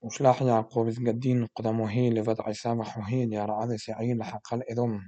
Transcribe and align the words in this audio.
وشلاح 0.00 0.42
يعقوب 0.42 0.88
إذ 0.88 1.08
قدين 1.08 1.46
قدمو 1.46 1.86
هيل 1.86 2.14
لفضع 2.14 2.52
سامح 2.52 3.08
هيل 3.08 3.32
يا 3.32 3.44
رعاد 3.44 3.76
سعيل 3.76 4.22
حقل 4.22 4.62
إدم 4.62 5.00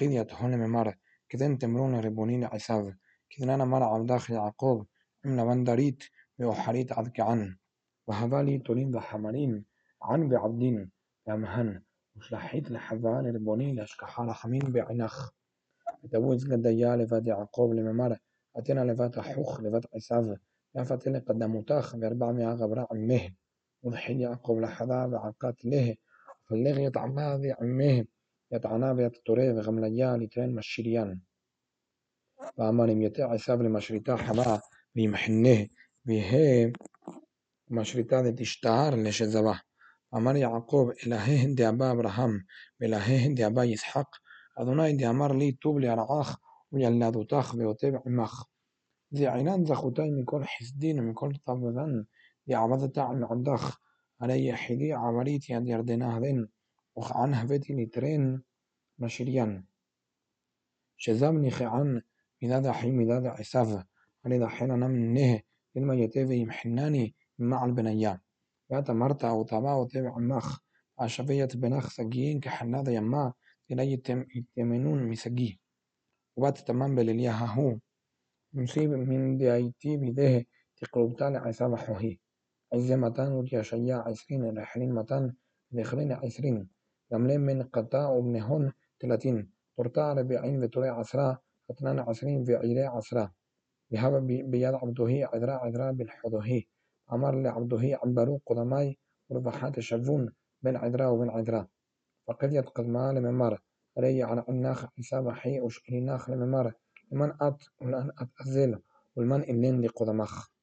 يا 0.00 0.20
يتهون 0.20 0.56
ممر 0.58 0.94
كذن 1.28 1.58
تمرون 1.58 2.00
ربونين 2.00 2.44
عساف 2.44 2.94
كذن 3.30 3.50
أنا 3.50 3.64
مر 3.64 3.82
عم 3.82 4.06
داخل 4.06 4.34
يعقوب. 4.34 4.86
إمنا 5.26 5.42
وندريت 5.42 6.04
بأحريت 6.38 6.92
عذك 6.92 7.20
عن. 7.20 7.56
وهبالي 8.06 8.58
تولين 8.58 8.90
بحمرين 8.90 9.64
عن 10.02 10.28
بعبدين 10.28 10.90
يا 11.28 11.34
مهن 11.34 11.82
وش 12.16 12.24
وشلحيت 12.26 12.70
لحبان 12.70 13.36
ربونين 13.36 13.76
لأشكحال 13.76 14.34
حمين 14.34 14.62
بعنخ. 14.62 15.30
ותבוז 16.04 16.44
גדיה 16.44 16.96
לבת 16.96 17.26
יעקב 17.26 17.70
لممر 17.74 18.16
ותנה 18.58 18.84
לבת 18.84 19.18
حوخ 19.18 19.60
לבת 19.60 19.86
עשיו, 19.94 20.24
ואף 20.74 20.92
תנה 20.92 21.20
קדמותך 21.20 21.96
וארבע 22.00 22.32
מאה 22.32 22.54
غبراء 22.54 22.94
مهن. 22.94 23.45
وضحين 23.83 24.19
يعقوب 24.21 24.59
لحظة 24.59 25.07
بعقات 25.07 25.65
له 25.65 25.95
فاللغ 26.49 26.79
يطعما 26.79 27.37
ذي 27.37 27.51
عمه 27.51 28.05
يطعنا 28.51 28.93
بيتطري 28.93 29.53
بغمليا 29.53 30.17
لترين 30.17 30.55
مشيريان 30.55 31.19
فأمان 32.57 33.01
يتع 33.01 33.31
عساب 33.33 33.61
لمشريتا 33.61 34.15
حبا 34.15 34.61
بيمحنه 34.95 35.67
بيه 36.05 36.73
مشريتا 37.69 38.21
ذي 38.21 38.31
تشتهر 38.31 38.95
لشزبه 38.95 39.61
أمر 40.13 40.35
يعقوب 40.35 40.91
إلهي 41.05 41.37
هندي 41.37 41.69
أبا 41.69 41.91
أبراهام 41.91 42.45
بإلهي 42.79 43.17
هندي 43.17 43.45
أبا 43.45 43.63
يسحق 43.63 44.15
أدوناي 44.57 44.93
دي 44.93 45.09
أمر 45.09 45.35
لي 45.35 45.51
توب 45.51 45.79
لي 45.79 45.93
رعاخ 45.93 46.37
ويلا 46.71 47.09
دوتاخ 47.09 47.55
بيوتيب 47.55 48.01
عماخ 48.05 48.45
ذي 49.15 49.27
عينان 49.27 49.65
زخوتاي 49.65 50.25
من 52.48 52.54
من 52.54 52.60
يعبدتا 52.60 53.00
عن 53.00 53.24
عدخ 53.24 53.78
علي 54.20 54.52
حدي 54.52 54.92
عمريت 54.92 55.50
يد 55.50 55.66
يردنا 55.66 56.18
هذين 56.18 56.48
وخعن 56.96 57.34
هفتي 57.34 57.74
نترين 57.74 58.42
مشريان. 58.98 59.64
شزامني 60.96 61.50
خعن 61.50 62.02
مداد 62.42 62.68
حي 62.68 62.90
مداد 62.90 63.26
عساف 63.26 63.84
علي 64.24 64.48
حين 64.48 64.68
نم 64.68 65.14
نه 65.14 65.40
لما 65.74 65.94
يتفي 65.94 66.44
محناني 66.44 67.14
مع 67.38 67.64
البنيا 67.64 68.20
ياتا 68.70 68.92
مرتا 68.92 69.28
أو 69.28 69.42
طبا 69.42 69.72
وتبع 69.74 70.18
مخ 70.18 70.58
عشبية 70.98 71.48
بنخ 71.54 71.90
سجين 71.90 72.40
كحنادا 72.40 72.92
يما 72.92 73.32
إلي 73.70 73.92
يتمنون 74.36 75.08
مسجيه 75.10 75.56
وبات 76.36 76.58
تمام 76.58 76.94
بلليها 76.94 77.46
هو. 77.46 77.78
مصيب 78.52 78.90
من 78.90 79.36
دي 79.36 79.54
ايتي 79.54 79.96
بده 79.96 80.44
تقلبتان 80.76 81.36
عساف 81.36 81.74
حوهي. 81.74 82.18
عزة 82.72 82.96
متان 82.96 83.32
ودي 83.32 83.62
شيا 83.62 83.96
عشرين 83.96 84.94
متان 84.94 85.34
ذخرين 85.74 86.12
عشرين. 86.12 86.68
يملين 87.12 87.40
من 87.40 87.62
قطاع 87.62 88.08
وبنهن 88.10 88.72
تلاتين. 89.00 89.50
ترتاع 89.76 90.12
ربيعين 90.12 90.62
وتري 90.64 90.88
عشرة 90.88 91.42
اثنان 91.70 91.98
عشرين 91.98 92.44
في 92.44 92.56
عيري 92.56 92.84
عشرة. 92.84 93.32
بهذا 93.90 94.18
بيد 94.18 94.74
عبده 94.74 95.28
عذرا 95.32 95.52
عذرا 95.52 95.90
بالحضه 95.90 96.62
أمر 97.12 97.42
لعبده 97.42 97.98
عبروا 98.02 98.38
قدماي 98.46 98.98
وربحات 99.28 99.80
شفون 99.80 100.32
بين 100.62 100.76
عذرا 100.76 101.06
وبين 101.06 101.30
عذرا. 101.30 101.66
فقد 102.26 102.52
يتقدما 102.52 103.12
لممر. 103.12 103.60
ري 103.98 104.22
على 104.22 104.44
الناخ 104.48 104.86
حساب 104.98 105.30
حي 105.30 105.60
وشكري 105.60 106.00
لممر. 106.28 106.72
لمن 107.12 107.32
أت 107.40 107.62
ولأن 107.80 108.10
أت 108.18 108.28
أزل 108.40 108.78
والمن 109.16 109.40
إلين 109.40 109.80
لقدمخ 109.80 110.55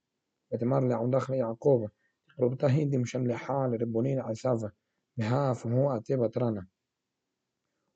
بتمر 0.53 0.87
لعودخ 0.87 1.29
يعقوب 1.29 1.89
ربطه 2.39 2.83
دي 2.83 2.97
مشان 2.97 3.27
لحال 3.27 3.81
ربونين 3.81 4.19
عسافة 4.19 4.71
بها 5.17 5.53
فهو 5.53 5.97
أتي 5.97 6.15
بطرانا 6.15 6.67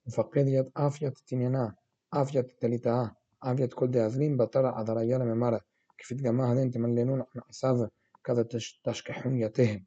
وفقديت 0.08 0.72
آفية 0.78 1.14
تنينا 1.28 1.76
آفية 2.14 2.42
تليتا 2.42 3.12
آفية 3.44 3.66
كل 3.66 3.92
دي 3.92 4.06
أزلين 4.06 4.38
بطرع 4.38 4.80
عذريانا 4.80 5.26
ممارا 5.26 5.62
كيف 5.98 6.10
تجمع 6.14 6.52
هذين 6.52 6.72
تملينون 6.72 7.20
عن 7.20 7.42
عسافة 7.50 7.90
كذا 8.24 8.44
تشكحون 8.84 9.38
يتهم 9.38 9.86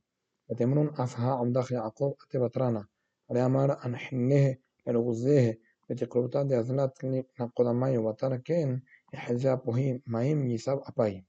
وتمرون 0.49 0.89
أفها 0.99 1.33
عم 1.35 1.53
داخل 1.53 1.75
يعقوب 1.75 2.15
أتي 2.29 2.39
بطرانا 2.39 2.87
على 3.31 3.47
أمارا 3.47 3.87
أن 3.87 3.97
حنه 3.97 4.57
لرغزيه 4.87 5.61
بتقربتا 5.91 6.43
دي 6.43 6.61
أزلات 6.61 7.05
لقدماي 7.41 7.99
وطرا 7.99 8.37
كين 8.37 8.83
يحزاب 9.15 9.69
وهي 9.69 10.01
مايم 10.07 10.47
يساب 10.47 10.81
أباي 10.85 11.25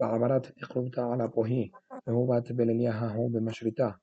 بعبارات 0.00 0.58
اقربتا 0.62 1.00
على 1.00 1.28
بوهي 1.28 1.70
هو 2.08 2.26
بات 2.26 2.52
بللياها 2.52 3.08
هو 3.16 3.28
بمشرتا. 3.28 3.98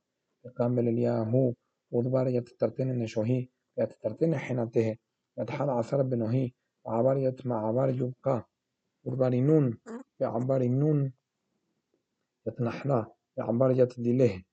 قام 0.58 0.76
بللياهو 0.76 1.54
وضبار 1.92 2.28
يتترتين 2.28 2.92
النشوهي 2.92 3.50
يتترتين 3.78 4.38
حينته 4.38 4.96
يتحال 5.38 5.70
عصر 5.70 6.02
بنوهي. 6.02 6.52
عبار 6.86 7.18
يت 7.18 7.48
مع 7.48 7.68
عبار 7.68 7.90
يبقى. 7.90 8.50
وضبار 9.04 9.36
نون. 9.36 9.78
بعبار 10.20 10.64
نون. 10.68 11.14
يتنحلا 12.48 13.12
بعبار 13.38 13.72
يتدله 13.72 14.44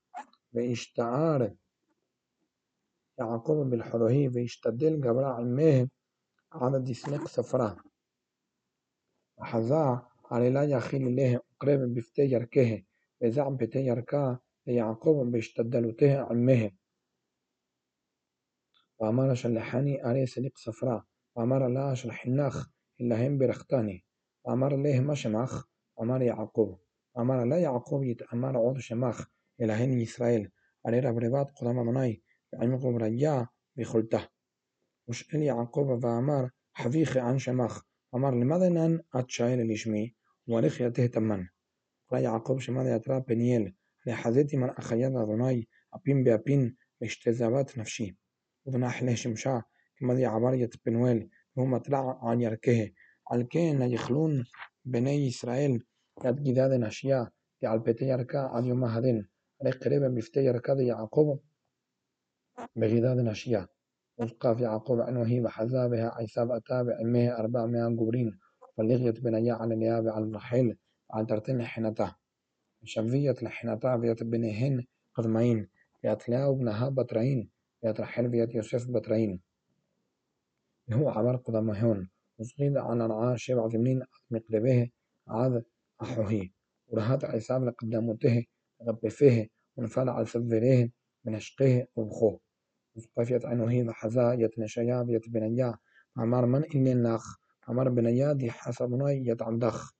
وإشتعار 0.52 1.54
يعقوب 3.18 3.70
بالحروهي 3.70 4.28
ويشتدل 4.28 5.08
قبل 5.08 5.24
عمه 5.24 5.88
عدد 6.52 6.92
سنك 6.92 7.28
سفرة 7.28 7.76
وحذا 9.36 10.06
على 10.34 10.50
لا 10.50 10.64
يخيل 10.64 11.16
له 11.16 11.40
قريب 11.60 11.80
بفتي 11.94 12.22
يركه 12.22 12.82
بزعم 13.20 13.56
بتي 13.56 13.86
يركا 13.86 14.38
يعقوب 14.66 15.32
بيشتدلوته 15.32 16.18
عمه. 16.18 16.70
وأمر 18.98 19.34
شلحاني 19.34 20.06
أري 20.10 20.26
سليق 20.26 20.58
صفراء 20.58 21.04
وأمر 21.36 21.68
لا 21.68 21.94
شلحناخ 21.94 22.70
إلا 23.00 23.26
هم 23.26 23.38
برختاني. 23.38 24.04
وأمر 24.44 24.76
له 24.76 25.00
مشمخ 25.00 25.64
أمر 26.00 26.22
يعقوب. 26.22 26.78
أمر 27.18 27.44
لا 27.44 27.58
يعقوب 27.58 28.04
يتأمر 28.04 28.56
عود 28.56 28.78
شمخ 28.78 29.26
إلى 29.60 29.72
هن 29.72 30.00
إسرائيل. 30.02 30.50
على 30.86 30.98
ربربات 31.00 31.50
قدام 31.50 31.78
أدوناي 31.78 32.22
بعمقهم 32.52 32.96
رجاء 32.96 33.46
بخلته 33.76 34.28
وش 35.08 35.34
إلي 35.34 35.44
يعقوب 35.46 36.04
وأمر 36.04 36.50
حفيخ 36.72 37.16
عن 37.16 37.38
شمخ 37.38 37.82
أمر 38.14 38.34
لماذا 38.34 38.68
نان 38.68 39.00
أتشايل 39.14 39.72
لشمي؟ 39.72 40.14
ورخية 40.46 40.88
تهتمن 40.88 41.46
را 42.12 42.18
يعقوب 42.18 42.60
شمال 42.60 42.86
يترى 42.86 43.20
بنيل 43.20 43.74
لحظتي 44.06 44.56
من 44.56 44.70
أخيان 44.70 45.16
أدوناي 45.16 45.68
أبين 45.94 46.24
بأبين 46.24 46.76
مشتزبات 47.02 47.78
نفسي 47.78 48.16
ودنا 48.64 48.88
حلي 48.88 49.16
شمشا 49.16 49.62
كما 49.98 50.14
دي 50.14 50.26
عبارية 50.26 50.70
بنويل 50.86 51.30
هم 51.56 51.76
ترى 51.76 52.18
عن 52.22 52.40
يركه. 52.40 52.90
الكين 53.32 53.82
يخلون 53.82 54.44
بني 54.84 55.28
إسرائيل 55.28 55.84
يد 56.24 56.42
جداد 56.42 56.72
نشيا 56.72 57.30
دي 57.60 57.66
عالبتي 57.66 58.04
يركا 58.04 58.38
عن 58.38 58.64
يوم 58.64 58.84
هدين 58.84 59.28
قريبا 59.84 60.08
بفتي 60.08 60.44
يركا 60.44 60.74
دي 60.74 60.86
يعقوب 60.86 61.40
بغداد 62.76 63.18
نشيا 63.18 63.66
وقف 64.18 64.60
يعقوب 64.60 65.00
عن 65.00 65.16
وهي 65.16 65.40
بحذابها 65.40 66.14
عيسى 66.14 66.42
أتى 66.50 66.84
بعمه 66.84 67.38
أربعمائة 67.38 67.88
جبرين 67.88 68.38
فلغيت 68.76 69.20
بنيا 69.20 69.54
على 69.54 69.74
الياب 69.74 70.08
على 70.08 70.24
الرحيل 70.24 70.76
على 71.10 71.26
ترتين 71.26 71.64
حنتا 71.64 72.14
شفية 72.84 73.34
لحنتا 73.42 74.00
فيت 74.00 74.22
بنهن 74.22 74.84
قدمين 75.14 75.68
فيت 76.02 76.28
لاو 76.28 76.54
بنها 76.54 76.88
بطرين 76.88 77.50
فيت 77.80 78.00
رحل 78.00 78.30
فيت 78.30 78.54
يوسف 78.54 78.90
بطرين. 78.90 79.40
هو 80.92 81.08
عبر 81.08 81.36
قدمهون 81.36 82.08
وصغيد 82.38 82.76
على 82.76 83.06
رعاه 83.06 83.36
شبع 83.36 83.68
ثمنين 83.68 84.02
مقلبه 84.30 84.90
عاد 85.28 85.64
أحوهي 86.02 86.50
ورهات 86.88 87.24
عصاب 87.24 87.64
لقدامته 87.64 88.44
غبفه. 88.82 89.48
ونفال 89.76 90.08
على 90.08 90.26
سفره 90.26 90.90
من 91.24 91.34
أشقه 91.34 91.86
وبخوه 91.96 92.40
وصقفيت 92.96 93.46
عينه 93.46 93.70
هي 93.70 93.88
وحزا 93.88 94.32
يتنشيا 94.32 95.04
فيت 95.04 95.28
بنيا 95.28 95.78
عمر 96.16 96.46
من 96.46 96.64
إني 96.74 96.92
الناخ؟ 96.92 97.38
عمر 97.68 97.88
بنيا 97.88 98.32
دي 98.32 98.50
حسب 98.50 98.90
نوي 98.90 99.12
يتعندخ 99.26 99.92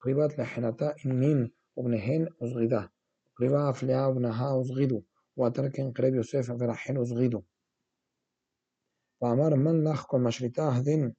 قريبات 0.00 0.38
لحنتا 0.38 0.94
إنين 1.06 1.52
وبنهن 1.76 2.28
وزغيدا 2.40 2.88
قريبا 3.36 3.70
أفليا 3.70 4.06
وبنها 4.06 4.52
وزغيدو 4.52 5.02
وتركن 5.36 5.92
قريب 5.92 6.14
يوسف 6.14 6.52
فرحين 6.52 6.98
وزغيدو 6.98 7.42
فأمر 9.20 9.56
من 9.56 9.84
لخ 9.84 10.06
كل 10.06 10.18
مشرتا 10.20 10.62
هذين 10.62 11.14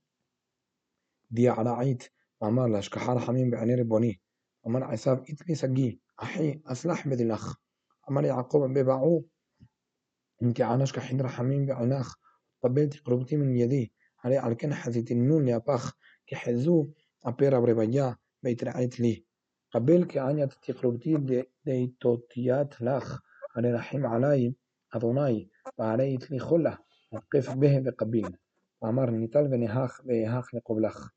دي 1.30 1.50
على 1.50 1.70
عيد 1.70 2.04
فأمر 2.42 2.78
لش 2.78 2.90
كحار 2.90 3.20
حميم 3.20 3.50
بعني 3.50 3.76
ربوني 3.76 4.22
أمر 4.68 4.84
عساف 4.84 5.20
إتلي 5.30 5.56
سجي 5.56 6.02
أحي 6.24 6.62
أسلح 6.66 7.08
بدي 7.08 7.24
لخ 7.24 7.56
أمر 8.10 8.26
يعقوب 8.26 8.74
ببعو 8.74 9.26
إنك 10.44 10.62
عناش 10.62 10.94
كحين 10.94 11.22
رحمين 11.22 11.66
بعناخ 11.66 12.16
قبلت 12.64 13.00
قربتي 13.00 13.38
من 13.38 13.56
يدي 13.58 13.94
على 14.24 14.56
كن 14.56 14.74
حزيت 14.74 15.12
النون 15.12 15.48
يا 15.48 15.58
باخ 15.58 15.94
كحزو 16.28 16.90
أبيرا 17.26 17.60
بيت 18.44 18.64
رعيت 18.64 19.00
لي؟ 19.00 19.26
قبل 19.72 20.06
كعنية 20.06 20.46
تقربتي 20.46 21.46
ديتوتيات 21.66 22.82
لخ 22.82 23.20
على 23.56 23.72
رحيم 23.74 24.06
علي 24.06 24.56
أذوناي 24.96 25.50
وعلي 25.78 26.18
تلي 26.18 26.40
خلة 26.40 26.78
وقف 27.12 27.54
به 27.54 27.80
بقبيل. 27.80 28.38
أمر 28.84 29.12
نتال 29.12 29.54
ونهاخ 29.54 30.02
بيهاخ 30.02 30.56
لقبلخ 30.56 31.10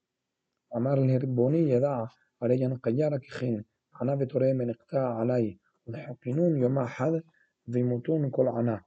أمر 0.77 0.99
الهربوني 0.99 1.71
يدع 1.71 2.07
علي 2.43 2.67
نقيارك 2.67 3.25
خين 3.25 3.65
عنا 3.95 4.15
بتوري 4.15 4.53
من 4.53 4.71
اقتاع 4.71 5.19
علي. 5.19 5.59
والحقنون 5.87 6.63
يوم 6.63 6.87
حد 6.87 7.23
ويموتون 7.69 8.31
كل 8.31 8.49
عنا. 8.49 8.85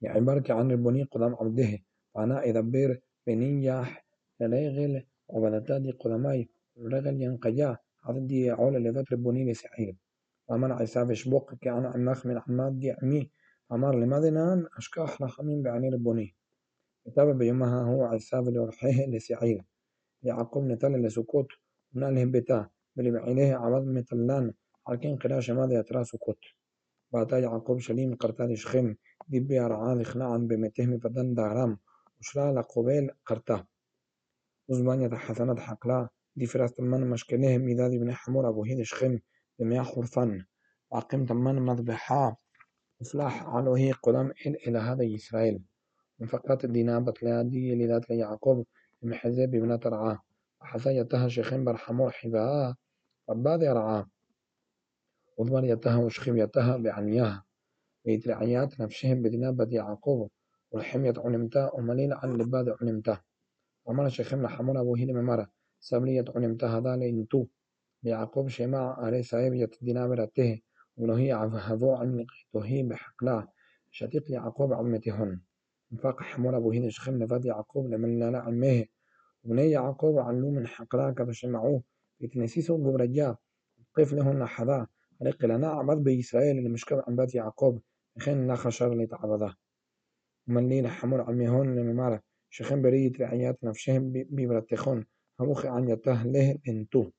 يعني 0.00 0.20
برك 0.20 0.50
عن 0.50 0.70
البني 0.70 1.02
قدام 1.02 1.34
عبده. 1.34 1.78
إذا 2.16 2.60
بير 2.60 3.00
بنياح 3.26 4.04
لليغل 4.40 5.04
وبلتادي 5.28 5.90
قدماي 5.90 6.48
ولغل 6.76 7.22
ينقيا 7.22 7.76
عددي 8.04 8.50
عول 8.50 8.74
لفت 8.84 9.12
ربوني 9.12 9.52
لسعيل 9.52 9.96
وأمر 10.48 10.72
عيسى 10.72 11.14
شبوق 11.14 11.54
كأنا 11.54 11.88
عمخ 11.88 12.26
من 12.26 12.40
عماد 12.48 12.78
دي 12.80 12.90
عمي 12.90 13.30
أمر 13.72 13.98
لماذا 13.98 14.30
نان 14.30 14.66
أشكاح 14.76 15.22
رحمين 15.22 15.62
بعيني 15.62 15.88
ربوني 15.88 16.34
كتاب 17.06 17.38
بيومها 17.38 17.82
هو 17.82 18.04
عيسى 18.04 18.36
لورحيه 18.36 19.06
لسعيل 19.06 19.62
يعقوب 20.22 20.64
نتل 20.64 21.02
لسكوت 21.02 21.46
وناله 21.94 22.24
بتا 22.24 22.68
بلي 22.96 23.10
بعينيه 23.10 23.54
عوض 23.56 23.84
متلان. 23.84 24.52
على 24.88 25.16
قراش 25.16 25.50
ماذا 25.50 25.74
يترى 25.78 26.04
سكوت. 26.04 26.38
بعد 27.12 27.32
يعقوب 27.32 27.78
شليم 27.80 28.14
قرتاد 28.16 28.54
شخم 28.54 28.94
دبي 29.28 29.60
رعال 29.60 30.06
خناعا 30.06 30.38
بمتهم 30.38 30.98
فدن 30.98 31.34
دارام. 31.34 31.78
وشلا 32.22 32.52
لقبيل 32.52 33.10
قرتا 33.26 33.64
وزبانية 34.68 35.08
حسنات 35.08 35.58
حقلا. 35.58 36.08
دي 36.36 36.46
فراس 36.46 36.74
تمان 36.74 37.10
مشكله 37.10 37.58
ميدادي 37.58 37.98
بن 37.98 38.12
حمور 38.14 38.48
أبو 38.48 38.64
هيد 38.64 38.82
شخم 38.82 39.18
بمياه 39.58 39.82
خرفان. 39.82 40.44
وعقيم 40.90 41.26
تمان 41.26 41.62
مذبحا 41.62 42.36
وفلاح 43.00 43.46
على 43.46 43.70
هي 43.70 43.92
قدام 43.92 44.32
إلى 44.46 44.78
هذا 44.78 45.14
إسرائيل. 45.14 45.62
من 46.18 46.26
فقط 46.26 46.66
دينابة 46.66 47.14
لادي 47.22 47.74
لذات 47.74 48.10
يعقوب 48.10 48.66
المحزب 49.02 49.50
بن 49.50 49.80
ترعاه 49.80 50.22
وحسا 50.60 50.90
يتها 50.90 51.28
شخم 51.28 51.64
برحمور 51.64 52.10
حباء 52.10 52.74
وبعد 53.28 53.62
يرعاه 53.62 54.06
وضمر 55.36 55.64
يتها 55.64 55.96
وشخم 55.96 56.36
يتها 56.36 56.76
بعنياها 56.76 57.44
ويترعيات 58.06 58.80
نفسهم 58.80 59.22
بدنابة 59.22 59.68
يعقوب. 59.70 60.30
والحمية 60.72 61.14
علمتا 61.18 61.70
ومليل 61.74 62.12
عن 62.12 62.36
لباد 62.38 62.68
علمتا 62.80 63.20
ومر 63.84 64.08
شخم 64.08 64.42
لحمون 64.42 64.76
أبو 64.76 64.96
هيل 64.96 65.14
ممرة 65.14 65.50
سبلية 65.80 66.24
علمتا 66.36 66.66
هذا 66.66 66.96
لإنتو 66.96 67.46
بيعقوب 68.02 68.48
شماع 68.48 69.00
عليه 69.00 69.22
سايب 69.22 69.54
يتدنا 69.54 70.24
ته 70.24 70.60
ونهي 70.96 71.32
هذو 71.32 71.92
عن 71.94 72.26
قيتوهي 72.26 72.82
بحقلا 72.82 73.48
شتيق 73.90 74.30
يعقوب 74.30 74.72
عمتهن 74.72 75.40
انفاق 75.92 76.22
حمون 76.22 76.54
أبو 76.54 76.70
هيل 76.70 76.92
شخم 76.92 77.22
لفاد 77.22 77.44
يعقوب 77.44 77.86
لمن 77.90 78.18
لا 78.18 78.38
عمه. 78.38 78.84
وبني 79.44 79.70
يعقوب 79.70 80.18
علو 80.18 80.50
من 80.50 80.66
حقلا 80.66 81.10
كذا 81.10 81.32
شمعوه 81.32 81.82
يتنسيسو 82.20 82.76
قبرجا. 82.76 83.36
قيف 83.94 84.12
لهن 84.12 84.46
حذا. 84.46 84.86
رق 85.22 85.44
لنا 85.44 85.68
عبد 85.68 86.04
بإسرائيل 86.04 86.58
اللي 86.58 86.68
مشكب 86.68 87.02
عن 87.08 87.16
بات 87.16 87.34
يعقوب 87.34 87.82
لا 88.26 88.54
خشر 88.54 88.94
ومن 90.52 90.68
لينا 90.68 90.88
حمول 90.88 91.20
عميهون 91.20 91.74
لممارة 91.74 92.20
شخين 92.50 92.82
برية 92.82 93.12
رعيات 93.20 93.64
نفسهم 93.64 94.12
ببرتخون 94.12 95.04
هموخي 95.40 95.68
عن 95.68 95.88
يته 95.88 96.22
له 96.22 96.58
انتو. 96.68 97.10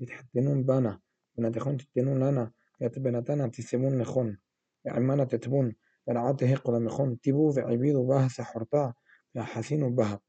تتحتنون 0.00 0.62
بانا. 0.62 1.00
بنتخون 1.38 1.76
تتنون 1.76 2.18
لنا 2.30 2.52
يتبنتنا 2.80 3.48
تسمون 3.48 3.98
نخون. 3.98 4.38
يعمانا 4.84 5.24
تتبون. 5.24 5.74
برعاته 6.06 6.54
قد 6.54 6.74
مخون 6.74 7.20
تبو 7.20 7.52
وعبيدو 7.56 8.06
بها 8.06 8.28
سحرتا 8.28 8.94
يحسين 9.34 9.94
بها 9.94 10.20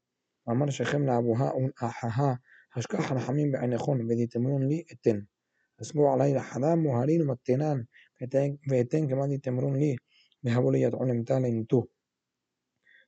أمر 0.48 0.70
شخم 0.70 1.06
لأبوها 1.06 1.70
أحها 1.82 2.40
هشكاح 2.72 3.12
رحمين 3.12 3.52
بعين 3.52 3.78
خون 3.78 4.06
بدي 4.06 4.26
تمرون 4.26 4.68
لي 4.68 4.84
التن 4.92 5.26
أسبوع 5.80 6.12
علي 6.12 6.40
حدام 6.40 6.86
وهارين 6.86 7.22
ومتنان. 7.22 7.86
فيتين 8.68 9.08
كمان 9.08 9.40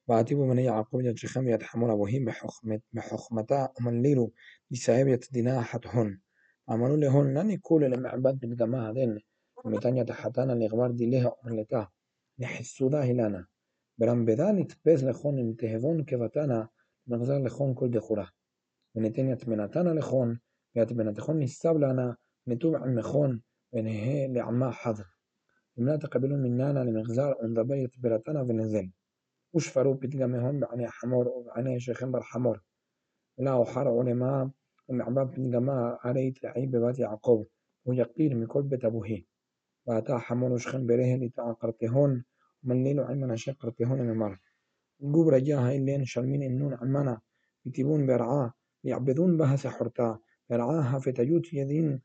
وعتيبوا 0.09 0.47
من 0.47 0.59
يعقوب 0.59 1.01
يتشخم 1.01 1.49
يتحمون 1.49 1.91
وهم 1.91 2.25
بحخمتا 2.93 3.69
ومن 3.79 4.03
ليلو 4.03 4.33
بسايب 4.71 5.09
يتدناحتهن 5.09 6.19
عملوا 6.69 6.97
لهن 6.97 7.39
لن 7.39 7.51
يكون 7.51 7.85
لمعبد 7.85 8.39
بالجماعة 8.41 8.91
هذين. 8.91 9.19
ومتان 9.65 9.97
يتحتانا 9.97 10.53
لغبار 10.53 10.91
دي 10.91 11.11
لها 11.11 11.91
نحسو 12.39 12.89
ذا 12.89 13.01
هلانا 13.01 13.47
برام 13.99 14.25
بذلك 14.25 14.73
تبز 14.73 15.05
لخون 15.05 15.39
امتهبون 15.41 16.05
كفتانا. 16.05 16.69
مغزر 17.07 17.39
لخون 17.39 17.75
كل 17.75 17.91
دخورة 17.91 18.29
ونتين 18.95 19.29
يتمنتانا 19.29 19.91
لخون. 19.91 20.41
يتبنتخون 20.77 21.41
نساب 21.41 21.77
لنا. 21.77 22.17
نتوب 22.49 22.75
عن 22.75 22.95
مخون 22.95 23.43
ونهي 23.73 24.29
لعما 24.29 24.71
حظ. 24.71 25.01
لمنا 25.77 25.97
تقبلون 25.97 26.43
مننا 26.43 26.85
لمغزار 26.85 27.37
برتنا 29.55 29.61
ونزل 29.61 29.93
وشفروا 29.93 29.95
بتلقمهم 29.95 30.61
بعني 30.61 30.89
حمور 30.89 31.29
وبعني 31.29 31.81
شيخين 31.81 32.13
بالحمور 32.13 32.61
لا 33.39 33.55
وحر 33.55 33.89
علماء 33.89 34.51
المعباد 34.91 35.31
بتلقما 35.31 35.99
عليت 36.05 36.43
لعيب 36.45 36.71
بات 36.71 36.99
يعقوب. 36.99 37.49
ويقيل 37.85 38.37
من 38.37 38.47
كل 38.47 38.63
بيت 38.63 38.85
أبوه 38.85 39.23
وأتى 39.87 40.19
حمور 40.19 40.53
وشخن 40.53 40.87
بره 40.87 41.17
لتعقرتهون 41.17 42.25
ومن 42.65 42.85
ليلو 42.85 43.05
عمنا 43.05 43.37
شقرتهون 43.37 44.01
من 44.01 44.17
مر 44.17 44.39
نقوب 45.01 45.29
رجاها 45.29 45.73
إلين 45.73 46.05
شرمين 46.05 46.43
إنون 46.43 46.75
عمنا. 46.75 47.21
يتبون 47.67 48.07
برعاه 48.07 48.53
يعبدون 48.85 49.37
بها 49.37 49.57
سحرتا. 49.57 50.19
برعاها 50.51 50.99
في 50.99 51.13
تجوت 51.13 51.55
يدين 51.55 52.01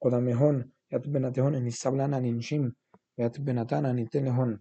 قدمهن 0.00 0.70
يتبنتهن 0.92 1.64
نسبلنا 1.64 2.18
ننشم 2.20 2.72
يتبنتنا 3.18 3.92
نتلهن. 3.92 4.60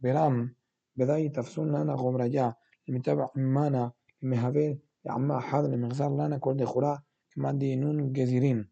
برام 0.00 0.54
بداية 0.96 1.32
تفسون 1.32 1.68
لنا 1.68 1.94
غمرجا 1.94 2.54
لمتابع 2.88 3.28
مانا. 3.36 3.92
لمهابيل 4.22 4.78
يعما 5.04 5.40
حاضر 5.40 5.68
لمغزار 5.68 6.14
لنا 6.14 6.38
كل 6.38 6.56
دخولا 6.56 7.02
كما 7.30 7.52
دينون 7.52 8.12
جزيرين. 8.12 8.70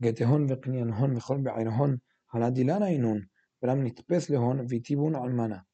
جتهن 0.00 1.16
وخل 1.16 1.42
بعينهن 1.42 1.98
على 2.34 2.50
دلانا 2.50 2.88
ينون 2.88 3.28
برام 3.62 3.86
نتبس 3.86 4.30
لهن 4.30 4.60
ويتيبون 4.60 5.16
علمانا 5.16 5.64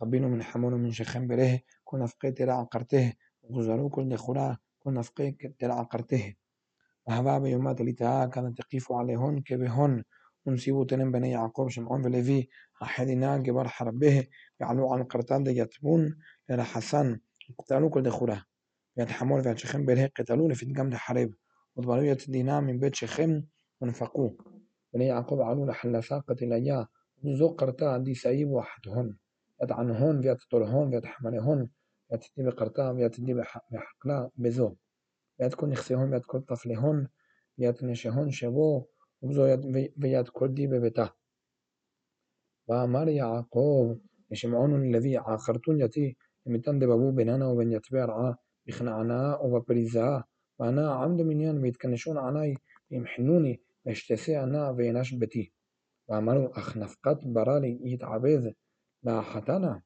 قبينو 0.00 0.28
من 0.28 0.42
حمون 0.42 0.74
من 0.74 0.92
شخم 0.92 1.26
بره 1.26 1.60
كل 1.84 1.98
نفقه 1.98 2.30
تلع 2.30 2.62
قرته. 2.62 3.12
وغزرو 3.42 3.88
كل 3.88 4.08
دخولا 4.08 4.56
كل 4.78 4.92
نفقه 4.92 5.34
تلع 5.58 5.82
قرته. 5.82 6.34
وهبا 7.06 7.38
بيومات 7.38 7.80
لتها 7.80 8.26
كانت 8.26 8.58
تقيف 8.58 8.92
عليهن 8.92 9.40
كبهن 9.42 10.04
ونسيبو 10.46 10.84
تنم 10.84 11.12
بني 11.12 11.30
يعقوب 11.30 11.68
شمعون 11.68 12.04
وليفي 12.04 12.48
أحدنا 12.82 13.38
جبر 13.38 13.68
حربه 13.68 14.26
يعلو 14.60 14.92
على 14.92 15.02
القرطان 15.02 15.42
دي 15.44 15.58
يتبون 15.58 16.18
للا 16.48 16.62
حسن 16.62 17.20
قتلوا 17.58 17.90
كل 17.90 18.02
دخوله 18.02 18.44
بيت 18.96 19.10
حمول 19.10 19.42
في 19.42 19.56
شخم 19.56 19.84
بره 19.86 20.10
قتلوا 20.16 20.54
في 20.54 20.62
الجمد 20.62 20.94
حرب 20.94 21.30
وضبلوا 21.76 22.04
يتدينا 22.04 22.60
من 22.60 22.78
بيت 22.78 22.94
شخم 22.94 23.42
ونفقوه 23.80 24.36
بني 24.94 25.06
يعقوب 25.06 25.40
علو 25.40 25.66
لحل 25.66 26.04
ساقة 26.04 26.36
ليا 26.42 26.86
وزو 27.24 27.48
قرطا 27.48 27.98
دي 27.98 28.14
سايب 28.14 28.48
واحدهن 28.50 29.16
يتعنهن 29.62 30.16
ويتطرهن 30.18 30.94
ويتحملهن 30.94 31.68
يتدي 32.12 32.42
بقرطا 32.42 32.90
ويتدي 32.90 33.34
بحقنا 33.34 34.30
بزو. 34.36 34.74
يتكون 35.40 35.72
يخسيهن 35.72 36.12
ويتكون 36.12 36.40
طفلهن. 36.40 37.08
يتنشهن 37.58 38.30
شبو. 38.30 38.68
وبزو 38.76 38.91
ويتكون 39.22 40.54
دي 40.54 40.66
ببتا 40.66 41.10
وأمر 42.68 43.08
يعقوب؟ 43.08 44.00
يشمعون 44.30 44.82
الذي 44.88 45.16
عاخرتون 45.16 45.80
يتي 45.80 46.16
لمتن 46.46 46.78
دبابو 46.78 47.10
بيننا 47.10 47.46
وبين 47.46 47.72
يتبع 47.72 48.04
رعاه. 48.04 48.36
بخنعنا 48.66 49.36
وببريزا 49.36 50.24
وأنا 50.58 50.92
عمد 50.94 51.20
منيان 51.20 51.60
بيتكنشون 51.60 52.18
عناي. 52.18 52.56
يمحنوني 52.90 53.60
بيشتسي 53.84 54.42
أنا 54.42 54.70
ويناش 54.70 55.14
بتي 55.14 55.52
وأمروا 56.08 56.58
أخ 56.58 56.76
نفقت 56.76 57.24
برالي 57.24 57.92
يتعبيذ 57.92 58.50
لا 59.02 59.20
حتنا 59.20 59.82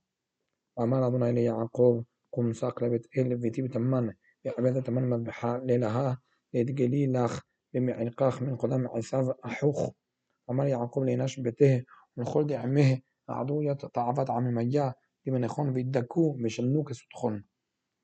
وأمر 0.77 1.07
أدوني 1.07 1.33
ليعقوب 1.33 2.05
قم 2.33 2.53
ساق 2.53 2.85
لبت 2.85 3.19
إل 3.19 3.41
فيتي 3.41 3.63
بتمن 3.63 4.13
يعبيذ 4.45 4.83
تمن 4.83 5.11
مذبحا 5.11 5.59
ليلها. 5.59 6.21
ليتقلي 6.55 7.07
لخ 7.07 7.41
بمعنقاخ 7.81 8.43
من 8.43 8.57
قدام 8.57 8.89
عصاف 8.89 9.37
أحوخ 9.45 9.91
أمر 10.51 10.67
يعقوب 10.67 11.05
ليناش 11.05 11.41
بته 11.41 11.85
ونخول 12.17 12.47
دي 12.47 12.57
عمه 12.57 13.01
عدوية 13.29 13.73
تعفت 13.73 14.31
عم 14.31 14.55
مجا 14.55 14.95
دي 15.25 15.31
من 15.31 15.45
يخون 15.45 15.73
بيدكو 15.73 16.33
بشنوك 16.33 16.93
ستخون 16.93 17.45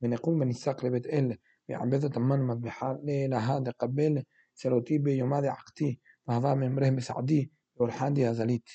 من 0.00 0.12
يقوم 0.12 0.38
من 0.38 0.50
الساق 0.50 0.84
لبيت 0.86 1.06
إل 1.06 1.38
بعبادة 1.68 2.08
تمان 2.08 2.40
مذبحات 2.40 3.00
ليلة 3.04 3.38
هذا 3.38 3.70
قبل 3.70 4.24
سلوتي 4.54 4.98
بيومادي 4.98 5.48
عقتي 5.48 6.00
فهذا 6.26 6.54
من 6.54 6.74
مره 6.74 6.90
مسعدي 6.90 7.52
والحادي 7.76 8.30
هزليت. 8.30 8.68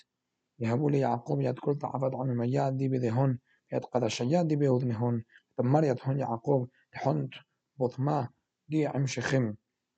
يهبوا 0.59 0.91
لي 0.91 0.99
يعقوب 0.99 1.41
يد 1.41 1.59
كل 1.59 1.77
تعفت 1.77 2.15
عن 2.15 2.29
المياد 2.29 2.77
دي 2.77 2.87
بذهن 2.87 3.37
يد 3.73 3.85
قد 3.85 4.03
الشياد 4.03 4.47
دي 4.47 4.55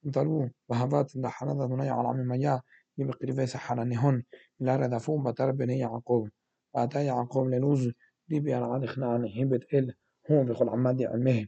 دنيا 0.03 1.91
على 1.91 2.07
عم 2.07 2.19
المياه 2.19 2.61
دي 2.97 3.03
بقريبه 3.03 3.45
سحرنهن 3.45 4.23
لا 4.59 4.75
ردفون 4.75 5.23
بتر 5.23 5.51
بني 5.51 5.79
يعقوب. 5.79 6.29
وأتى 6.73 7.05
يعقوب 7.05 7.47
للوز 7.47 7.91
دي 8.27 8.39
بيرعاد 8.39 8.85
خنعن 8.85 9.25
هبت 9.25 9.73
إل 9.73 9.93
هو 10.31 10.43
بخل 10.43 10.69
عمادي 10.69 11.05
عمه 11.05 11.47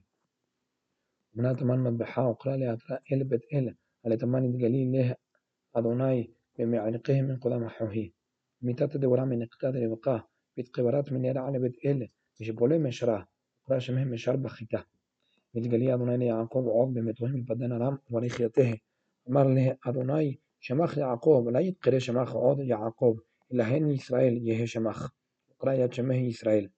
من 1.33 1.55
تمان 1.55 1.79
مذبحا 1.79 2.21
وقرا 2.21 2.55
لي 2.57 2.73
أترى 2.73 2.97
إل 3.11 3.23
بت 3.23 3.41
إل 3.53 3.75
على 4.05 4.17
تمان 4.17 4.45
الجليل 4.45 4.91
له 4.91 5.15
أدوناي 5.75 6.33
بمعرقه 6.59 7.21
من 7.21 7.37
قدام 7.39 7.67
حوهي. 7.69 8.13
ميتات 8.61 8.97
دورا 8.97 9.25
من 9.25 9.43
اقتاد 9.43 9.75
ربقاه 9.77 10.27
بيت 10.57 10.69
قبرات 10.69 11.11
من 11.13 11.25
يرى 11.25 11.39
على 11.39 11.57
إل 11.85 12.09
مش 12.41 12.49
بولي 12.49 12.79
مشرا. 12.79 13.27
قرا 13.67 13.79
شمه 13.79 14.05
مشار 14.05 14.35
بخيتا 14.35 14.83
بالجلي 15.53 15.93
أدوناي 15.93 16.25
يعقوب 16.25 16.69
عوب 16.69 16.93
بمتوهم 16.93 17.35
البدن 17.35 17.73
رام 17.73 17.99
ونخيته 18.11 18.77
أمر 19.29 19.47
له 19.53 19.77
أدوناي 19.85 20.39
شمخ 20.59 20.97
يعقوب 20.97 21.49
لا 21.49 21.59
يتقري 21.59 21.99
شمخ 21.99 22.35
عوض 22.35 22.61
يعقوب 22.61 23.21
إلا 23.51 23.63
هن 23.63 23.93
إسرائيل 23.93 24.47
يهي 24.47 24.67
شمخ 24.67 25.09
وقرأ 25.49 25.73
يد 25.73 25.93
شمه 25.93 26.29
إسرائيل 26.29 26.71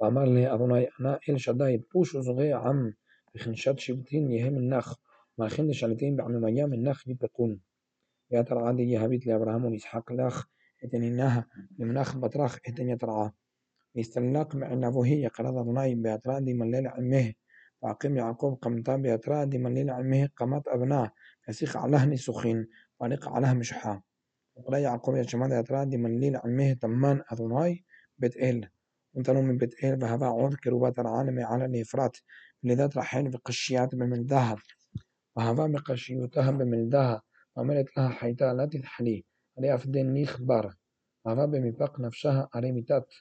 وأمر 0.00 0.24
له 0.24 0.54
أدوناي 0.54 0.88
أنا 1.00 1.18
إل 1.28 1.40
شداي 1.40 1.76
بوش 1.94 2.14
وزغي 2.14 2.52
عم 2.52 2.94
بخنشات 3.34 3.80
شبتين 3.80 4.32
يهي 4.32 4.50
من 4.50 4.68
نخ 4.68 4.96
ما 5.38 5.48
خند 5.48 5.70
شلتين 5.70 6.16
بعمل 6.16 6.40
مجا 6.40 6.66
من 6.66 6.82
نخ 6.82 7.08
يبقون 7.08 7.60
يترعى 8.30 8.74
دي 8.74 8.82
يهبيت 8.90 9.26
لأبراهام 9.26 9.64
ونسحق 9.64 10.12
لأخ 10.12 10.46
إتنينها 10.84 11.46
لمنخ 11.78 12.16
بطرخ 12.16 12.58
إتن 12.68 12.88
يترعى 12.88 13.30
يستناك 13.94 14.54
معنا 14.54 14.90
فهي 14.90 15.26
قرض 15.26 15.56
ابنائهم 15.56 16.18
دي 16.44 16.54
من 16.54 16.70
للعمه 16.70 17.32
فأقم 17.82 18.16
يعقوب 18.16 18.58
قمتا 18.62 18.96
بأطراد 18.96 19.56
من 19.56 19.74
للعمه 19.74 20.28
قمت 20.36 20.68
أبناه 20.68 21.10
يسيخ 21.48 21.76
عليه 21.76 22.04
نسخين 22.04 22.68
وليق 23.00 23.28
عليه 23.28 23.52
مشحا. 23.52 24.02
وقال 24.56 24.82
يعقوب 24.82 25.16
يشمد 25.16 25.64
دي 25.88 25.96
من 25.96 26.20
للعمه 26.20 26.72
تمان 26.72 27.22
أذناي 27.32 27.84
بيت 28.18 28.36
إل 28.36 28.68
وانتنوا 29.14 29.42
من 29.42 29.56
بيت 29.56 29.84
إل 29.84 29.96
بهذا 29.96 30.26
عذكر 30.26 30.56
كروبات 30.64 30.98
العالم 30.98 31.40
على 31.40 31.64
الإفرات 31.64 32.16
لذات 32.62 32.96
رحين 32.96 33.30
في 33.30 33.38
قشيات 33.44 33.94
بمن 33.94 34.26
ذهب 34.26 34.58
وهذا 35.36 35.66
بقشيوتها 35.66 36.50
بمن 36.50 36.88
ذهب 36.88 37.20
وملت 37.56 37.96
لها 37.96 38.08
حيتا 38.08 38.44
لا 38.44 38.66
تتحلي 38.66 39.24
عليها 39.58 39.76
في 39.76 39.86
الدين 39.86 40.12
نيخ 40.12 40.40
بار. 40.42 40.74
وهذا 41.24 41.44
بمفاق 41.44 42.00
نفسها 42.00 42.48
أريمتات 42.56 43.14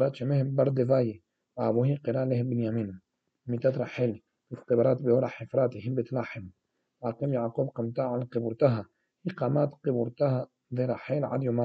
قرات 0.00 0.16
شمه 0.16 0.42
برد 0.42 0.84
فاي 0.88 1.22
وأبوه 1.56 1.98
قرا 2.04 2.24
له 2.24 2.42
بنيامين 2.42 3.00
ميتات 3.46 3.78
رحيل 3.78 4.22
بورا 4.80 5.26
حفرات 5.26 5.76
هبت 5.76 6.12
لحم 6.12 6.48
وأقم 7.00 7.32
يعقوب 7.32 7.68
قمتا 7.68 8.02
على 8.02 8.24
قبرتها 8.24 8.88
إقامات 9.26 9.74
قبرتها 9.84 10.48
ذي 10.74 10.84
رحيل 10.84 11.24
عد 11.24 11.42
يوم 11.42 11.60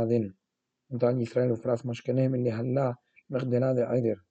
ذن 0.93 1.21
إسرائيل 1.21 1.51
وفراس 1.51 1.85
مشكنهم 1.85 2.35
اللي 2.35 2.51
هلا 2.51 2.95
مغدلاد 3.29 3.79
عدر 3.79 4.23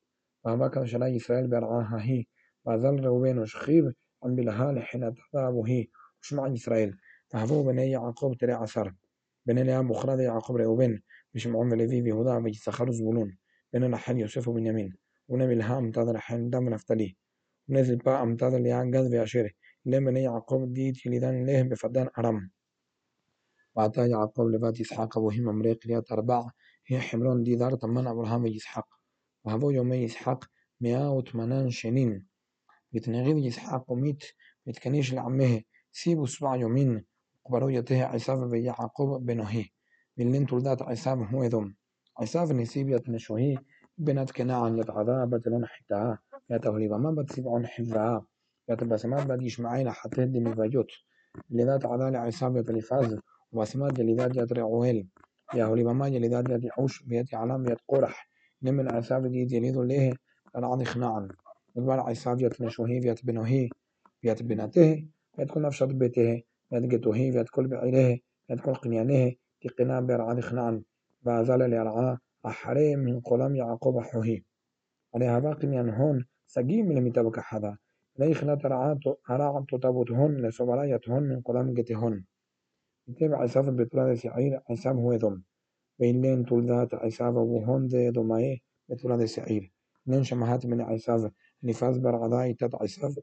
وهبك 0.44 0.84
شلا 0.84 1.16
إسرائيل 1.16 1.46
برعاها 1.48 1.98
هي 2.02 2.24
وظل 2.64 3.04
روبين 3.04 3.38
وشخيب 3.38 3.94
عم 4.24 4.34
بلها 4.34 4.80
حين 4.80 5.14
تذهب 5.14 5.54
هي 5.54 5.86
وشمع 6.22 6.52
إسرائيل 6.54 6.96
فهبو 7.28 7.62
بني 7.62 7.90
يعقوب 7.90 8.36
تري 8.36 8.52
عصر. 8.52 8.92
بني 9.46 9.62
لها 9.62 9.82
بخرى 9.82 10.24
يعقوب 10.24 10.56
روبين 10.56 11.02
بشمعون 11.34 11.72
وليفي 11.72 12.00
بهدى 12.02 12.42
بيسخر 12.44 12.90
زبولون. 12.92 13.36
بني 13.74 13.88
لحل 13.88 14.18
يوسف 14.18 14.50
بنيامين 14.50 14.96
ونبي 15.28 15.54
لها 15.54 15.78
امتاز 15.78 16.08
لحل 16.08 16.50
دم 16.50 16.68
نفتلي. 16.68 17.16
ونزل 17.68 17.96
با 17.96 18.22
امتاز 18.22 18.54
ليعقد 18.54 18.96
ويعشيره 19.12 19.50
لما 19.86 20.10
بني 20.10 20.22
يعقوب 20.22 20.72
ديت 20.72 21.06
يلدان 21.06 21.46
له 21.46 21.62
بفدان 21.62 22.08
أرم. 22.18 22.50
وأعطى 23.74 24.10
يعقوب 24.10 24.48
لبات 24.48 24.80
إسحاق 24.80 25.18
وهم 25.18 25.48
أمريق 25.48 25.78
ليات 25.86 26.12
أربعة 26.12 26.50
هي 26.86 27.00
حمرون 27.00 27.42
دي 27.42 27.56
دار 27.56 27.74
طمان 27.74 28.06
أبراهام 28.06 28.42
ويسحاق 28.42 28.88
وهبو 29.44 29.70
يومي 29.70 30.04
إسحاق 30.04 30.44
مئة 30.80 31.10
وثمانين 31.10 31.70
شنين. 31.70 32.26
بتنغيب 32.92 33.46
إسحاق 33.46 33.92
وميت. 33.92 34.24
بتكنيش 34.66 35.14
لعمه. 35.14 35.62
سيبو 35.92 36.26
سبع 36.26 36.56
يومين. 36.56 37.04
قبرو 37.44 37.68
يته 37.68 38.04
عيساف 38.04 38.38
ويعقوب 38.38 39.26
بنهي 39.26 39.64
باللين 40.16 40.46
تولدات 40.46 40.82
عيساف 40.82 41.18
هو 41.18 41.44
ذم 41.44 41.74
عيساف 42.20 42.50
نسيب 42.52 42.88
يتنشوهي 42.88 43.56
بنات 43.98 44.30
كناعن 44.30 44.78
يتعذاب 44.78 45.30
بتلون 45.30 45.66
حتاها 45.66 46.18
يتهلي 46.50 46.88
ما 46.88 47.10
بتسيبعون 47.10 47.66
حفاها 47.66 48.26
يتبسمات 48.68 49.26
بعد 49.26 49.42
يشمعين 49.42 49.90
حتى 49.90 50.26
دي 50.26 50.40
مفاجوت. 50.40 50.90
لذات 51.50 51.86
عذال 51.86 52.16
عيساف 52.16 52.56
يتلفاز 52.56 53.18
وبسمات 53.52 53.98
لذات 54.00 54.36
يترعوهل 54.36 55.06
يهولي 55.54 55.84
بما 55.84 56.08
يلذات 56.08 56.50
يد 56.50 56.68
حوش 56.70 57.02
بيت 57.02 57.34
علام 57.34 57.66
يد 57.66 57.78
قرح. 57.88 58.28
نمن 58.62 58.92
عساب 58.92 59.26
دي 59.26 59.56
يليد 59.56 59.76
ليه 59.76 60.12
العض 60.56 60.82
خناعا 60.82 61.28
ودبار 61.74 62.00
عساب 62.00 62.40
يت 62.40 62.60
نشوهي 62.60 62.96
يت 62.96 63.26
بنوهي 63.26 63.68
يت 64.22 64.42
بنته 64.42 65.06
يت 65.38 65.50
كل 65.50 65.62
نفشت 65.62 65.84
بيته. 65.84 66.42
يت 66.72 66.94
قتوهي 66.94 67.28
يت 67.28 67.48
كل 67.48 67.66
بعيله 67.66 68.18
يت 68.50 68.60
كل 68.60 68.74
قنيانه 68.74 69.32
تقنا 69.60 70.00
برعاد 70.00 70.40
خناعا 70.40 70.82
بعزال 71.24 71.70
ليرعا 71.70 72.18
أحري 72.46 72.96
من 72.96 73.20
قلم 73.20 73.56
يعقوب 73.56 74.00
حوهي 74.00 74.42
عليها 75.14 75.38
باقي 75.38 75.80
هون 75.98 76.24
سجيم 76.46 76.92
لم 76.92 77.06
يتبك 77.06 77.40
حدا 77.40 77.76
ليخنا 78.18 78.54
ترعات 78.54 78.98
أراعت 79.30 79.74
تبوتهن 79.82 80.46
لسبرايتهن 80.46 81.22
من 81.22 81.40
قلم 81.40 81.74
جتهن 81.74 82.24
يتبع 83.08 83.42
عساف 83.42 83.66
بطلال 83.68 84.18
سعير 84.18 84.60
عساف 84.70 84.96
هو 84.96 85.12
ذم 85.12 85.42
بين 85.98 86.44
تولدات 86.44 86.94
عساف 86.94 87.34
وهون 87.34 87.86
ذي 87.86 88.10
ضمائه 88.10 88.58
بطلال 88.88 89.28
سعير 89.28 89.72
نين 90.06 90.24
شمهات 90.24 90.66
من 90.66 90.80
عساف 90.80 91.30
نفاز 91.62 91.98
بر 91.98 92.14
عضاي 92.16 92.54
تد 92.54 92.74
عساف 92.74 93.18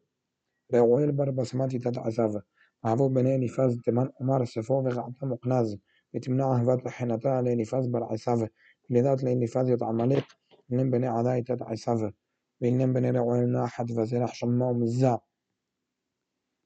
رعويل 0.74 1.12
بر 1.12 1.31
بسماتي 1.31 1.79
تد 1.79 1.98
عساف 1.98 2.41
عبو 2.84 3.10
بني 3.10 3.38
نفاز 3.38 3.77
تمن 3.86 4.10
أمار 4.22 4.46
سفو 4.46 4.74
وغعطا 4.74 5.25
مقناز 5.27 5.77
بتمنع 6.13 6.53
هفات 6.53 6.88
حينتا 6.88 7.41
لنفاز 7.41 7.88
بر 7.88 8.03
عساف 8.03 8.50
لذات 8.89 9.24
يتعملق 9.56 10.25
نين 10.70 10.91
بني 10.91 11.08
عضاي 11.08 11.41
تد 11.41 11.63
عساف 11.63 12.13
بين 12.62 12.94
بني 12.94 13.12
رعويل 13.12 13.50
ناحد 13.50 13.91
وزرح 13.91 14.36
شمام 14.36 14.80
مزا 14.80 15.20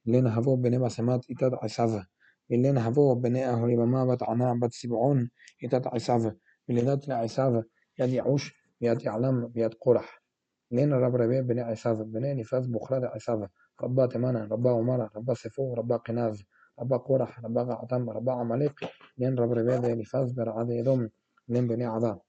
لين 0.06 0.28
هفو 0.28 0.56
بني 0.56 0.78
بسمات 0.78 1.26
تد 1.26 1.54
عساف 1.54 2.06
اللين 2.52 2.78
هفو 2.78 3.16
بني 3.16 3.50
أهولي 3.50 3.76
بما 3.76 4.06
بت 4.06 4.24
عنا 4.24 4.60
بت 4.62 4.74
سبعون 4.74 5.30
يتت 5.62 5.88
عساف 5.88 6.36
بلذات 6.68 7.08
لعساف 7.08 7.64
يد 8.00 8.10
يعوش 8.10 8.54
يد 8.82 9.02
يعلم 9.02 9.52
يد 9.56 9.74
قرح. 9.74 10.24
لين 10.72 10.94
رب 10.94 11.16
ربي 11.16 11.42
بني 11.42 11.62
عساف 11.62 11.98
بني 11.98 12.34
نفاذ 12.34 12.72
بخرى 12.72 13.06
عساف 13.06 13.50
ربا 13.82 14.06
تمانا 14.06 14.46
ربا 14.52 14.72
ومرا 14.72 15.10
ربا 15.16 15.34
سفو 15.34 15.74
ربا 15.74 15.98
قناز. 15.98 16.44
ربا 16.80 16.98
قرح 16.98 17.40
ربا 17.46 17.62
غعتم 17.64 18.10
ربا 18.10 18.32
عماليق 18.34 18.76
لين 19.18 19.36
رب 19.40 19.52
ربي 19.54 19.78
بني 19.80 19.96
نفاذ 20.02 20.34
برعاد 20.36 20.70
يدوم 20.70 21.10
لين 21.50 21.68
بني 21.68 21.86
عذاب. 21.86 22.20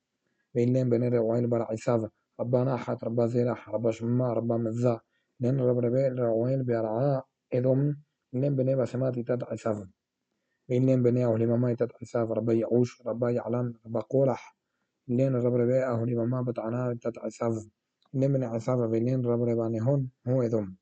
بين 0.55 0.73
لين 0.75 0.91
بني 0.91 1.09
روعين 1.09 1.49
بر 1.51 1.63
عساف 1.63 2.11
ربا 2.41 2.65
ناحت 2.65 3.05
ربا 3.05 3.27
زيرح 3.27 3.71
ربا 3.71 3.91
شما 3.91 4.33
ربا 4.33 4.57
مزا 4.57 5.01
لين 5.41 5.61
رب 5.61 5.79
ربي 5.79 6.09
روعين 6.09 6.65
برعا 6.65 7.23
يدوم 7.55 7.97
لين 8.33 8.57
بني 8.57 8.77
بسمات 8.77 9.17
يتت 9.17 9.45
عساف 9.45 9.89
بين 10.69 11.03
بني 11.03 11.27
أهل 11.27 11.47
ماما 11.49 11.71
يتت 11.73 11.93
عساف 12.03 12.31
ربا 12.31 12.53
يعوش 12.53 13.03
ربا 13.07 13.31
يعلم 13.31 13.75
ربا 13.87 14.01
قولح 14.01 14.57
لين 15.09 15.37
رب 15.37 15.55
ربا 15.55 15.93
أهل 15.95 16.17
ماما 16.17 16.43
بتعنا 16.43 16.93
يتت 16.93 17.19
عساف 17.19 17.69
لين 18.15 18.33
بني 18.33 18.47
عساف 18.47 18.79
بين 18.79 19.27
رب 19.27 19.43
ربا 19.43 19.69
نهون 19.69 20.11
هو 20.29 20.43
ذم 20.43 20.77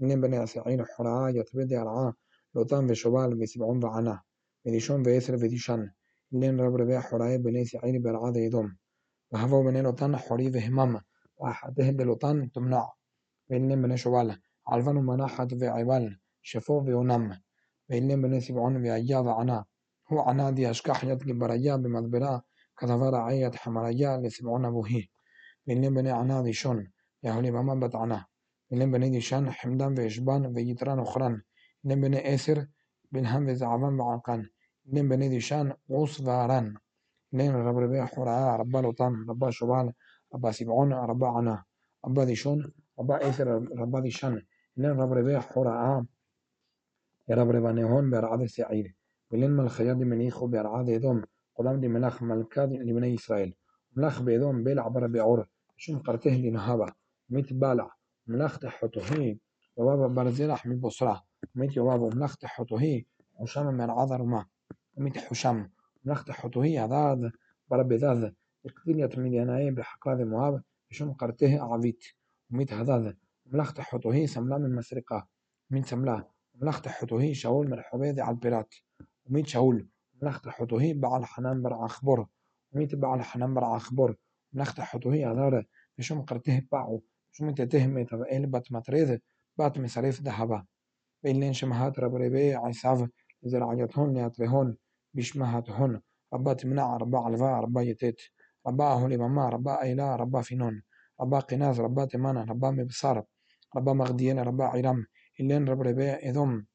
لين 0.00 0.20
بني 0.20 0.36
عسعين 0.38 0.84
حرعا 0.86 1.30
يتبدي 1.30 1.82
العا 1.82 2.12
لوطان 2.54 2.86
بشبال 2.86 3.34
بسبعون 3.34 3.80
بعنا 3.80 4.22
بديشون 4.64 5.02
بيسر 5.02 5.36
بديشان 5.36 5.90
لين 6.32 6.60
رب 6.60 6.74
ربا 6.76 7.00
حرعا 7.00 7.36
بني 7.36 7.64
سعين 7.64 8.02
برعا 8.02 8.32
يذم 8.36 8.76
وهفو 9.32 9.62
بني 9.62 9.82
لوطان 9.82 10.16
حري 10.16 10.50
بهمام. 10.50 11.00
وأحدهم 11.36 11.96
بلوطان 11.96 12.52
تمنع. 12.52 12.92
بين 13.48 13.82
بني 13.82 13.96
شبال 13.96 14.38
عالفان 14.66 14.96
ومناحة 14.96 15.46
في 15.46 15.66
عبال 15.66 16.18
شفو 16.42 16.74
ونم. 16.78 17.40
بين 17.88 18.22
بني 18.22 18.40
سبعون 18.40 18.82
بأيا 18.82 19.18
وعنا 19.18 19.64
هو 20.12 20.20
عنا 20.20 20.50
دي 20.50 20.70
أشكح 20.70 21.04
يتقي 21.04 21.32
بريا 21.32 21.76
بمدبرا. 21.76 22.42
كذفر 22.78 23.14
عيت 23.14 23.56
حمريا 23.56 24.16
لسبعون 24.16 24.70
بوهي. 24.70 25.08
بين 25.66 25.94
بني 25.94 26.10
عنا 26.10 26.42
دي 26.42 26.52
شون 26.52 26.92
يهولي 27.22 27.50
بما 27.50 27.74
بتعنا. 27.74 28.26
بين 28.70 28.90
بني 28.90 29.10
دي 29.10 29.20
شان 29.20 29.50
حمدان 29.50 29.98
وإشبان 29.98 30.46
ويتران 30.46 30.98
أخران. 30.98 31.42
اتنين 31.84 32.00
بني 32.00 32.34
آسر 32.34 32.66
بن 33.12 33.26
همز 33.26 33.62
عبان 33.62 33.96
بعقان 33.96 34.48
اتنين 34.88 35.08
بني 35.08 35.28
ديشان 35.28 35.72
قوس 35.88 36.22
فاران 36.22 36.76
اتنين 37.28 37.54
رب 37.54 37.78
ربيع 37.78 38.06
حراء 38.06 38.60
ربا 38.60 38.78
لوطان 38.78 39.26
ربا 39.28 39.50
شبال 39.50 39.92
ربا 40.34 40.50
سبعون 40.50 40.92
ربا 40.92 41.28
عنا. 41.28 41.64
ربا 42.04 42.24
ديشون 42.24 42.72
ربا 42.98 43.28
آسر 43.28 43.48
ربا 43.78 44.00
ديشان 44.00 44.42
اتنين 44.72 44.90
رب 44.90 45.12
ربيع 45.12 45.40
حراء 45.40 46.04
يا 47.28 47.34
رب 47.36 47.50
ربا 47.50 47.72
نهون 47.72 48.10
برعاد 48.10 48.46
سعيد 48.46 48.94
بلين 49.30 49.50
ملخياد 49.50 49.96
من 49.96 50.20
إيخو 50.20 50.46
برعاد 50.46 50.88
يدوم 50.88 51.24
قدام 51.56 51.80
دي 51.80 51.88
ملاخ 51.88 52.22
ملكاد 52.22 52.72
لبني 52.72 53.14
إسرائيل. 53.14 53.54
ملاخ 53.96 54.22
بيدوم 54.22 54.64
بيل 54.64 54.78
عبر 54.78 55.06
بعور. 55.06 55.48
شم 55.76 55.98
قرته 55.98 56.30
لنهابا 56.30 56.92
ميت 57.30 57.52
بالع. 57.52 57.90
ملاخ 58.26 58.58
تحطه 58.58 59.36
وبابا 59.76 60.06
برزيلح 60.06 60.66
من 60.66 60.80
بصرة. 60.80 61.22
ميت 61.54 61.76
يوابا 61.76 62.16
ملاخ 62.16 62.36
تحطه 62.36 63.02
حشام 63.40 63.66
من 63.66 63.90
عذر 63.90 64.22
ما. 64.22 64.46
ميت 64.96 65.18
حشام 65.18 65.70
ملاخ 66.04 66.24
تحطه 66.24 66.80
عذاد 66.80 67.32
برب 67.68 67.92
ذاذ 67.92 68.30
القدينية 68.66 69.10
من 69.16 69.34
يناي 69.34 69.70
بحقاد 69.70 70.20
مواب 70.20 70.62
شم 70.90 71.12
قرته 71.12 71.72
عبيت. 71.72 72.04
وميت 72.50 72.72
هذاذ 72.72 73.12
ملاخ 73.46 73.72
تحطه 73.72 74.26
سملا 74.26 74.58
من 74.58 74.74
مسرقة. 74.74 75.28
من 75.70 75.82
سملا. 75.82 76.28
ملاخ 76.54 76.80
تحطه 76.80 77.32
شاول 77.32 77.70
من 77.70 77.80
حبيذ 77.80 78.20
على 78.20 78.30
البرات 78.34 78.74
وميت 79.26 79.46
شاول. 79.46 79.88
ملاخ 80.22 80.40
تحطه 80.40 80.92
بعل 80.92 81.24
حنان 81.24 81.62
بر 81.62 81.84
أخبر. 81.84 82.26
وميت 82.72 82.94
بعل 82.94 83.22
حنان 83.22 83.54
بر 83.54 83.76
أخبر. 83.76 84.16
ملاخ 84.52 84.74
تحطه 84.74 85.26
عذار 85.26 85.64
بشم 85.98 86.22
قرته 86.22 86.66
باعو. 86.72 87.02
متى 87.40 87.66
تهمة 87.66 88.06
إل 88.32 88.46
بات 88.46 88.72
متريذ. 88.72 89.18
بات 89.58 89.78
مصاريف 89.78 90.22
ذهبا 90.22 90.64
بين 91.24 91.52
شمهات 91.52 91.98
رب 91.98 92.14
ربي 92.14 92.54
عيساف 92.54 93.08
زراعيتهن 93.42 94.16
يطرهن 94.16 94.76
بشمهاتهن 95.14 96.00
ربا 96.34 96.52
تمنع 96.54 96.96
ربا 96.96 97.18
علفا 97.18 97.60
ربا 97.60 97.82
يتيت 97.82 98.20
ربا 98.66 98.84
هولي 98.84 99.16
ماما 99.16 99.48
ربا 99.48 99.82
إيلا 99.82 100.16
ربا 100.16 100.40
فينون 100.42 100.82
ربا 101.20 101.38
قناز 101.38 101.80
ربا 101.80 102.04
تمانا 102.04 102.44
ربا 102.44 102.70
مبصار 102.70 103.24
ربا 103.76 103.92
مغديين 103.92 104.38
ربا 104.38 104.64
عرام 104.64 105.06
إلين 105.40 105.68
رب 105.68 105.80
ربي 105.82 106.10
إذم 106.10 106.66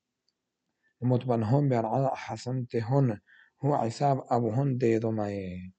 متبنهم 1.02 1.70
بأرعاء 1.70 2.16
حسنتهن 2.16 3.20
هو 3.66 3.74
عيساب 3.74 4.24
أبوهن 4.30 4.78
ديدو 4.78 5.12
ماي 5.12 5.74